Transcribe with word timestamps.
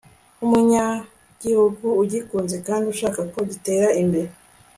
nk'umunyagihugu 0.37 1.85
ugikunze 2.01 2.55
kandi 2.67 2.85
ushaka 2.93 3.21
ko 3.33 3.39
gitera 3.51 3.87
imbere 4.01 4.31